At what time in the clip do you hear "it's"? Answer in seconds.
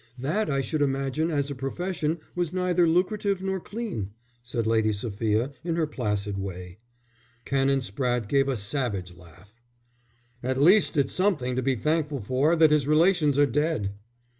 10.97-11.13